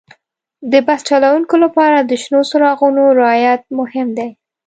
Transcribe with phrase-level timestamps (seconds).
[0.71, 4.29] د بس چلوونکي لپاره د شنو څراغونو رعایت مهم دی.